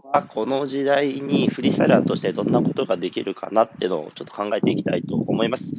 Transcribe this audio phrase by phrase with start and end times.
[0.00, 5.74] 今日はこの時代にフリースタイラーとしてどんなことができるかなってのをちょっと考えていきたいと思います。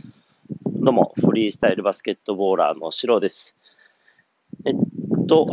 [0.66, 3.56] どうも、フリースタイルバスケットボーラーのシロです。
[4.66, 4.76] えっ
[5.26, 5.48] と、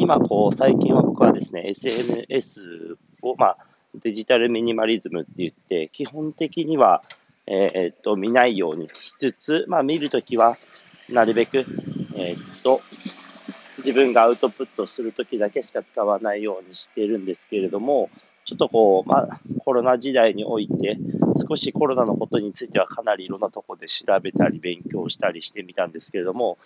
[0.00, 3.56] 今こう、最近は僕はですね、SNS を、まあ、
[4.02, 7.02] デジタルミニマリズムって言って、基本的には、
[7.46, 10.58] えー、っと、見ないようにしつつ、まあ、見るときは、
[11.08, 11.64] なるべく、
[12.16, 12.82] えー、っと、
[13.84, 18.08] 自分がアウトプットするときだけしか使わないようにしているんですけれども、
[18.46, 20.96] ちょっとこう、まあ、コロナ時代において、
[21.46, 26.58] 少しコロナのことについてはかなりいろんなところで調べたり勉強したりしてみたんですけれども、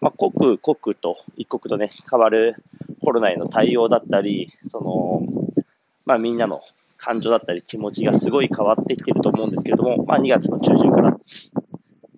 [0.00, 2.56] まあ、刻々と、一刻とね、変わる
[3.02, 5.64] コロナへの対応だったり、その、
[6.04, 6.60] まあみんなの
[6.98, 11.16] 感情だったり気持ちがすごい変わってきてると思うんですけれども、まあ2月の中旬から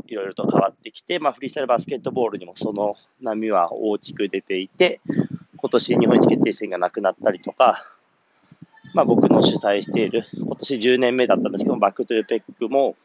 [0.08, 5.00] いろいろと変わってきて、まあ、フリースタイルバスケットボールにもその波は大きく出ていて、
[5.56, 7.84] 今年日本一決定戦がなくなったりとか、
[8.94, 12.96] まあ、僕の主催している、今年10年目だったんですけど、バックトゥーペックも、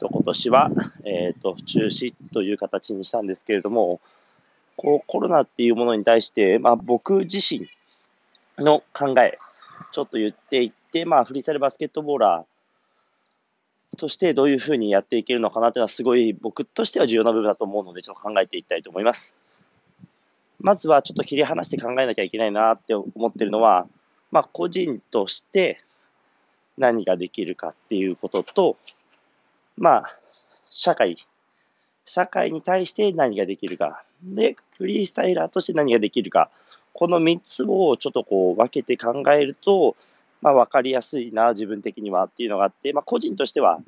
[0.00, 0.70] 今年は、
[1.04, 4.00] えー、と中止という形にしたんですけれども、
[4.76, 7.68] こうコロナっていうものに対して、まあ、僕自身
[8.58, 9.38] の考え、
[9.92, 12.53] ちょっと言っていって、まあ、フリースタイルバスケットボーラー、
[13.96, 19.34] としてどういうふうにやっていけるのかなというのはすごい僕としては重要な部分だと思うのでちょっと考えていきたいと思います。
[20.60, 23.86] まずはちょっと切り離して考えなきゃいけないなって思ってるのは、
[24.30, 25.80] まあ、個人として
[26.78, 28.76] 何ができるかっていうことと、
[29.76, 30.18] まあ、
[30.70, 31.18] 社会、
[32.04, 36.50] 社会に対して何ができるか、で、フリースタイラーとして何ができるか、
[36.94, 39.96] この3つをちょっとこう分けて考えると、
[40.44, 43.78] まあ、分かりやすいな、自分的にはっていうのがあって、まあ、個人としては、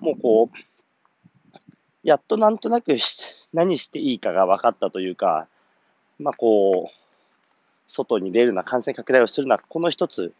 [0.00, 1.58] もうこう、
[2.04, 2.96] やっとなんとなく
[3.52, 5.48] 何していいかが分かったというか、
[6.20, 6.98] まあ、こう、
[7.88, 10.32] 外に出るな、感染拡大をするな、この一つ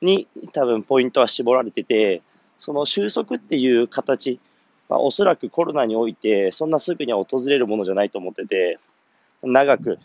[0.00, 2.22] に多分ポイントは絞られてて、
[2.60, 4.38] その収束っていう形、
[4.88, 8.78] まあ、おそらくコロナにおいて、そんなすぐには訪れるものじゃないと思ってて、
[9.42, 9.98] 長く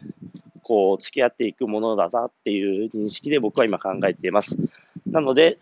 [0.64, 4.58] こう付き合っていくものだなっていう認識で僕は今考えています。
[5.16, 5.60] なので、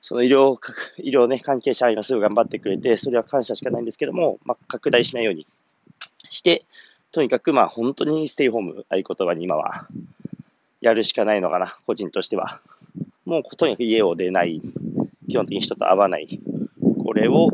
[0.00, 0.56] その医療、
[0.98, 5.44] 医療ね、関係者がすごい頑張ってくれて、それは感謝しかないんですけども、まあ、拡大しないように
[6.30, 6.64] して、
[7.10, 9.88] とにかくまあ本当にステイホーム、合言葉に今は
[10.80, 12.60] やるしかないのかな、個人としては。
[13.24, 14.62] もうとにかく家を出ない、
[15.28, 16.40] 基本的に人と会わない、
[17.02, 17.48] これを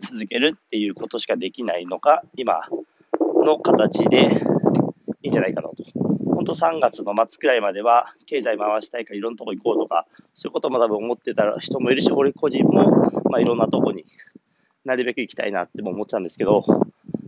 [0.00, 2.62] 続けるっていうことしかできないのが、今
[3.44, 4.42] の形で
[5.22, 5.84] いいんじゃないかなと
[6.46, 12.90] と3月の末くらいまでは、経済回したいからいろんなとこ行こうとか、そういうことも多分思ってた人もいるし、俺個人も、
[13.30, 14.06] まあ、いろんなとこに
[14.84, 16.64] なるべく行きたいなっても思ってたんですけど、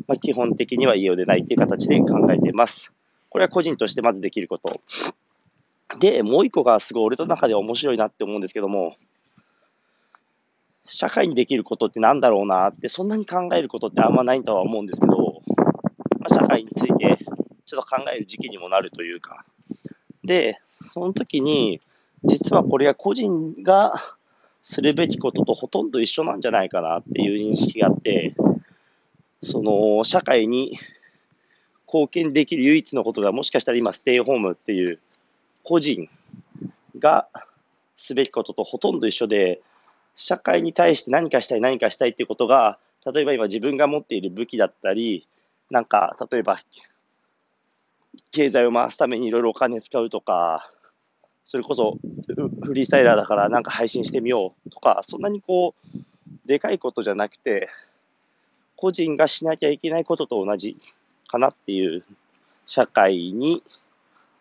[0.07, 2.95] まあ、基本的には家を出ないっていう形で考えています。
[3.29, 4.81] これは個人としてまずできること。
[5.99, 8.97] で、もう一個がすごい俺の中で面白いなって思うんですけども、
[10.87, 15.43] 社会にできることってなんだろうなって、そんなに考えることってあんまないとは思うんですけど、
[16.19, 17.08] まあ、社会について
[17.69, 19.45] ちょっと考える時期にもなるというか。
[20.25, 20.59] で、
[20.93, 21.83] その時に、
[22.25, 24.17] 実はこれが個人が
[24.63, 28.35] するべきこととほとんど一緒なんじゃないかなっていう認識があって、
[29.43, 30.79] その社会に
[31.87, 34.99] 貢献できる唯一のことがもしかしたら今ステイホームっていう
[35.63, 36.09] 個人
[36.99, 37.29] が
[37.97, 39.61] すべきこととほとんど一緒で、
[40.17, 42.79] 社会に対して何かしたい何かしたいっていうことが、
[43.13, 45.29] 例えば今自分が持っている武器だったり、
[45.71, 46.59] なんか例えば
[48.31, 50.71] 経済を回すためにいろいろお金使うとか、
[51.47, 51.99] それこそ
[52.65, 55.99] フリースタイラーだからなんか配信してみようとか、そんなにこう、
[56.47, 57.69] でかいことじゃなくて、
[58.77, 60.77] 個人がしなきゃいけないことと同じ
[61.27, 62.05] かなっていう
[62.67, 63.63] 社会に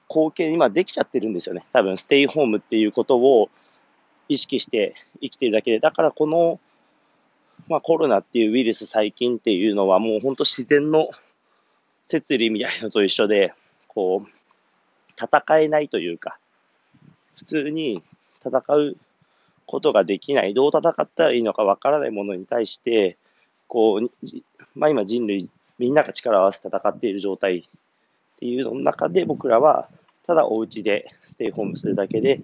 [0.09, 1.65] 貢献今できちゃってるんですよね。
[1.73, 3.49] 多分ステイホームっていうことを
[4.29, 5.79] 意識して生きてるだけで。
[5.79, 6.59] だからこの、
[7.67, 11.09] まあ、コロナっていうウイルス細菌っていうのはもう本当自然の
[12.05, 13.53] 摂理みたいなのと一緒で、
[13.97, 14.29] こう、
[15.19, 16.37] 戦えないというか、
[17.35, 18.03] 普通に
[18.45, 18.95] 戦う
[19.65, 23.17] ことができない、どう戦ったらいいのかわからないものに対して、
[23.67, 24.29] こう、
[24.75, 25.49] まあ、今人類、
[25.79, 27.63] みんなが力を合わせて戦っている状態っ
[28.39, 29.89] ていうの中で僕らは、
[30.27, 32.39] ただお家でステイホームするだけで、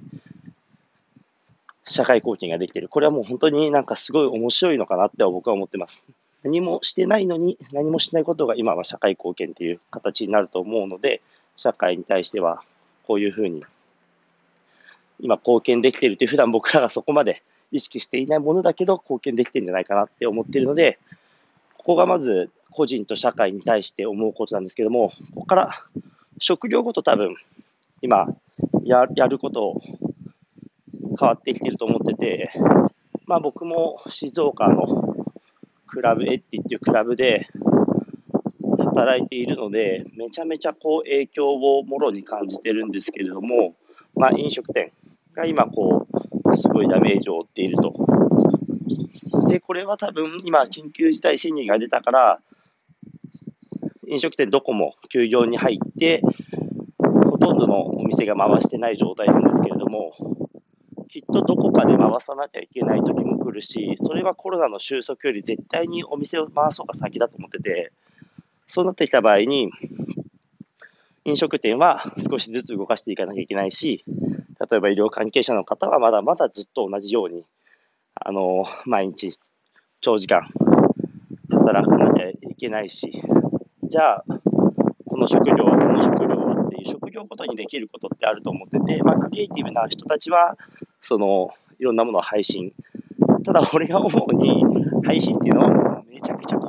[1.86, 2.90] 社会貢献ができている。
[2.90, 6.04] これはもう本当になんかすごい面白いのかなって僕は思ってます。
[6.44, 11.22] 何もしてないのに、何もしないことが今は社会貢献という形になると思うので、
[11.56, 12.64] 社会に対しては
[13.06, 13.64] こういうふうに、
[15.20, 21.00] 今貢献できているという、普段僕らがそこまで意識していないものだけど貢献できてるんじゃないかなって思っているので、
[21.78, 25.84] ここがまず個人と社会に対して思うことなんですけども、ここから
[26.40, 27.36] 職業ごと多分
[28.02, 28.28] 今
[28.84, 29.82] ややること
[31.20, 32.52] 変わってきてると思ってて、
[33.26, 35.16] まあ僕も静岡の
[35.88, 37.48] クラブエッティっていうクラブで
[38.94, 43.76] 働いているので、めちゃめちゃこう影響をもろに感じてるんですけれども、
[44.16, 44.92] まあ飲食店
[45.34, 46.08] が今こ
[46.46, 47.94] う、すごいダメージを負っていると。
[49.48, 52.40] で、これは多分今緊急事態宣言が出たから、
[54.08, 56.22] 飲食店どこも休業に入って、
[57.00, 60.14] ほとんどのお店が回してない状態なんですけれども、
[61.08, 67.92] きっとどこかで回さなきゃいけない時も来るし、それはコロナの収束より絶対にお店を回そうが先だと思ってて、
[68.74, 69.70] そうなってきた場合に、
[71.26, 77.46] 飲食店は少しずつ動かしていかなきゃいけないし、例えば医療関係者の方はまだまだずっと同じように、
[78.16, 79.38] あの、毎日
[80.02, 80.48] 長時間
[81.52, 83.22] 働かなきゃいけないし、
[83.84, 84.26] じゃあ、
[85.06, 90.58] この職業、この職業はっていう職業ごとにできることってあると思ってて、まあ、クリエイティブな人たちは、
[91.00, 92.74] その、いろんなものを配信。
[93.46, 94.64] ただ、俺が思うに、
[95.06, 96.63] 配信っていうのは、めちゃくちゃ、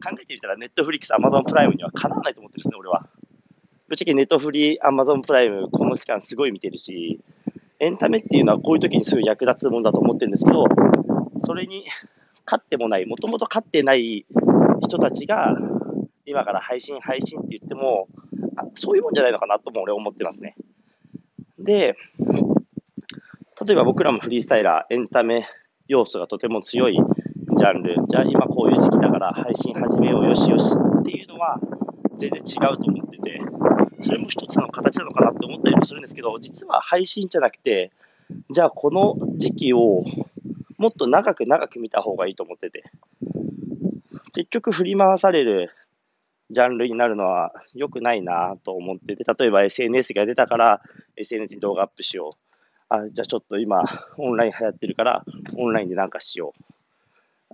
[0.00, 3.08] 考えてみたら、ネットフリックス、アマゾンプライムにはかなわないと思ってるんですね、俺は。
[3.88, 7.20] ぶっちゃけネットフリー、アマゾンプライム、この期間すごい見てるし、
[7.80, 10.64] エンタメっていうのはこういう時にすごい役立つものだと思ってるんですけど、
[11.40, 11.86] それに
[12.44, 14.26] 勝ってもない、もともと勝ってない
[14.82, 15.56] 人たちが、
[16.26, 18.08] 今から配信、配信って言っても、
[18.56, 20.56] あそういうもんじゃないのかなとも俺思ってますね。
[21.58, 21.96] で、
[23.64, 25.46] 例えば僕らもフリースタイラー、エンタメ
[25.86, 26.98] 要素がとても強い
[27.58, 31.58] ジャンル、じゃあ今こういう時期だから配信始めようよしよしっていうのは
[32.16, 33.40] 全然違うと思ってて、
[34.02, 37.90] それも一つの形なのかなって思ったりもするんですけど、実は配信じゃなくて、
[38.50, 40.04] じゃあこの時期を
[40.76, 42.84] もっと長く長く見た方がいいと思ってて、
[44.34, 45.72] 結局振り回される
[46.50, 50.80] ジャンルになるのは良くないなと思ってて、例えば SNS が出たから
[51.16, 52.54] SNS に動画アップしよう。
[52.88, 53.82] あ、じゃあちょっと今、
[54.16, 55.24] オンライン流行ってるから、
[55.56, 56.77] オンラインでなんかしよう。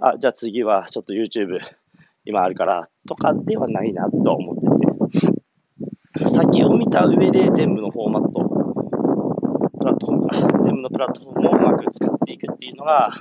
[0.01, 1.61] あ、じゃあ次はちょっと YouTube
[2.25, 5.35] 今あるから、とかではないなと思ってて。
[6.27, 8.45] 先を見た上で全部のフォーマット、
[9.79, 13.13] プラットフォームか、全部のプラットフォームをうまく使っていくっていうのが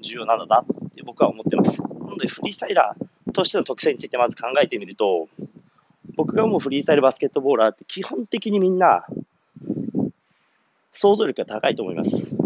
[0.00, 1.80] 重要なのだって僕は思ってます。
[1.80, 5.28] なので、フリースタイラーとしての特性についてまず考えてみると、
[6.16, 9.06] 僕が思うフリースタイルバスケットボーラーって基本的にみんな
[10.92, 12.36] 想像力が高いと思います。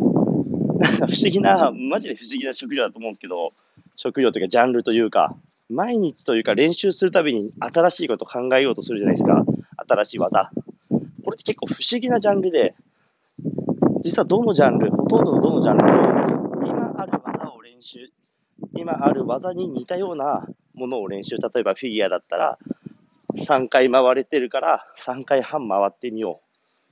[0.81, 3.53] 不思議な、マジで不思議な職業だと思うんですけど、
[3.97, 5.37] 職業というかジャンルというか、
[5.71, 9.45] 毎日というか練習するたびに新しいことを考えようとするじゃないですか。
[9.89, 10.51] 新しい技。
[11.25, 12.75] これって結構不思議なジャンルで、
[14.03, 18.11] 実はどのジャンル、ほとんどのどのジャンルも、今ある技を練習、
[18.77, 21.37] 今ある技に似たようなものを練習。
[21.37, 22.59] 例えばフィギュアだったら、
[23.37, 26.41] 3回回れてるから3回半回ってみよ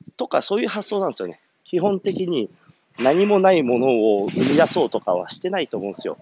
[0.08, 0.10] う。
[0.16, 1.40] とか、そういう発想なんですよね。
[1.64, 2.50] 基本的に
[2.98, 6.18] 何もないものを生み出そうとかはしてないと思うんですよ。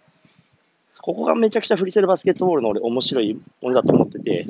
[1.03, 4.45] ここがめちゃくちゃフリセルバスケットボールの俺面白いものだと思ってて、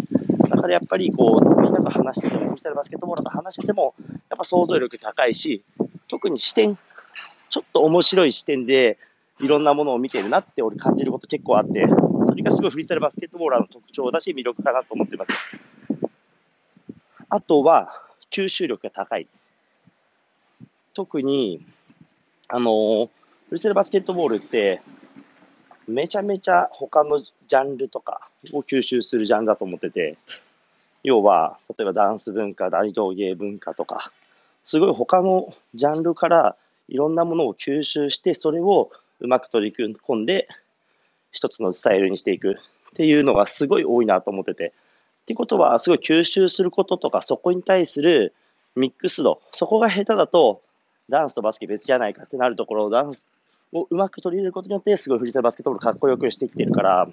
[0.48, 5.62] だからやっぱりこう、みんなと話してても、フリセルバスケットボールと話してても、やっぱ想像力高いし、
[6.08, 6.76] 特に視点、
[7.50, 8.98] ちょっと面白い視点で
[9.38, 11.86] いろんなものを見てるなって俺感じること結構あって、
[12.26, 15.32] それがすごいフリースタイルバスケットボーラーの特徴だし魅力かなと思ってます。
[17.28, 17.92] あとは、
[18.30, 19.28] 吸収力が高い。
[20.94, 21.64] 特に、
[22.52, 23.06] あのー、
[23.48, 24.82] フリースタイルバスケットボールって、
[25.86, 30.16] めちゃめちゃ他のジャンルとかを吸収するジャンルだと思ってて、
[31.04, 34.10] 要は、例えばダンス文化、大道芸文化とか、
[34.64, 36.56] すごい他のジャンルから
[36.88, 38.90] いろんなものを吸収して、それを
[39.20, 40.48] うまく取り組んで、
[41.30, 42.56] 一つのスタイルにしていくっ
[42.94, 44.72] ていうのがすごい多いなと思ってて。
[45.22, 48.34] ってことは、すごい吸収することとか、そこに対する
[48.74, 50.62] ミックス度、そこが下手だと、
[51.10, 53.26] ダンスとバスケ別じゃないかってなるところを、ダンス
[53.72, 57.08] をうまく取り入れることによって、すごいフリースタイルバスケットボールかっこよくしてきてるから、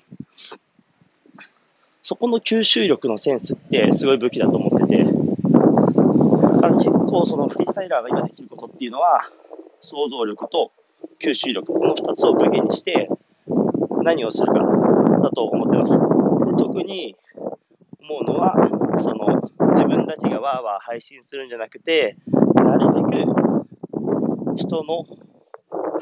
[2.02, 9.30] そこの吸収力のセンスってすごい武器だと思ってて、だから結構そのフリースタイラーが今できることっていうのは、
[9.82, 10.72] 想像力と
[11.20, 13.10] 吸収力、この2つを武器にして
[14.04, 14.54] 何をするか
[15.22, 15.94] だと思ってます。
[15.94, 16.00] で
[16.58, 17.16] 特に
[18.02, 18.54] 思うのは、
[19.00, 19.42] その
[19.74, 22.16] 自分たちがわーわー配信するんじゃなくて、
[22.56, 23.67] なるべく
[24.58, 25.06] 人の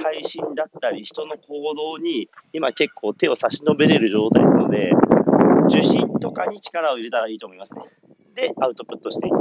[0.01, 4.91] 配信だったり、人の行動に今結構手を差し伸べれる状態なので、
[5.69, 7.83] 受信とかに力を入れたらいいと思いますね。
[8.35, 9.37] で、アウトプットしていく。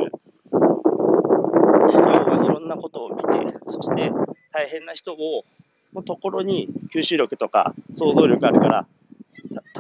[0.53, 4.11] 要はいろんなことを見て、そして
[4.53, 5.45] 大変な人を
[5.95, 8.87] のところに吸収力とか想像力あるから、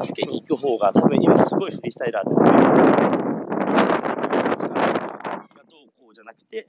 [0.04, 2.60] 助けに行く方が多分今すごいフリースタイラーって強い。
[5.54, 6.68] がどうこうじゃなくて、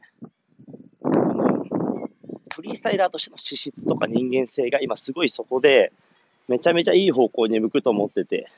[2.65, 5.91] リースタイラーとしての資質とか人間性が今すごいそこで、
[6.47, 8.49] めちゃめちゃいい方向に向くと思ってて、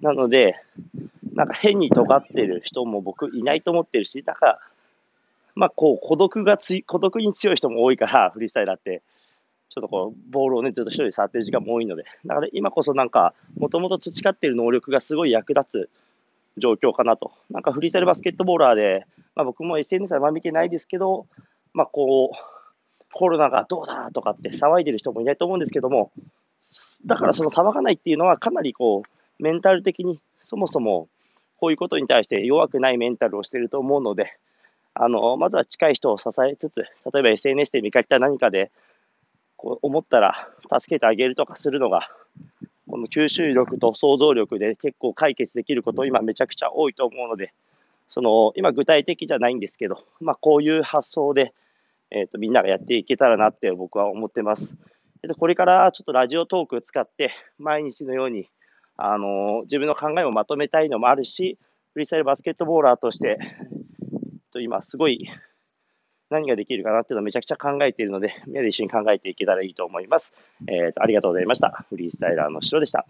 [0.00, 0.56] なので、
[1.34, 4.58] なんか変に尖ってる人も僕いないと思ってるし、だから、
[5.54, 9.02] まあこう孤独がつ孤独に強い人も多いから、フリースタイラーって、
[9.68, 15.90] ちょっとこう、ボールをね、ずっと一人で触ってる時間も多いので、だから今こそなんか、もともと培ってる能力がすごい役立つ
[16.58, 17.32] 状況かなと。
[17.50, 19.06] なんかフリースタイルバスケットボーラーで、
[19.36, 21.26] まあ僕も SNS はあま見てないですけど、
[21.72, 22.59] まあこう、
[23.12, 26.12] コロナがどうだとかって騒いでる人もいないと思うんですけども、
[27.06, 31.08] だからその騒がないっていうのはかなりこう、メンタル的にそもそも
[31.58, 34.36] こういうことに対して弱くないメンタルをしてると思うので、
[34.94, 36.80] あの、まずは近い人を支えつつ、
[37.12, 38.70] 例えば SNS で見かけた何かで、
[39.56, 40.48] こう思ったら
[40.80, 42.10] 助けてあげるとかするのが、
[42.88, 47.52] この吸収力と想像力で結構解決できること今めちゃくちゃ多いと思うので、
[48.08, 51.52] その、今具体的じゃないんですけど、まあこういう発想で、
[52.10, 54.76] えっ、ー、と、みんながやっていけたらなって僕は思ってます。
[55.22, 58.48] えっ、と、これからちょっとラジオトークを使って毎日のように、
[58.96, 61.58] あの自分の考えをまとめたいのもあるし、
[61.92, 63.38] フリースタイルバスケットボーラーとして、
[64.52, 65.18] と今すごい
[66.30, 70.34] 何ができるかなっていうのをめちゃくちゃ考えているので、みんなで一緒に考えていけたらいいと思います。
[70.68, 71.84] えっ、ー、と、ありがとうございました。
[71.88, 73.06] フリースタイラーの城でした。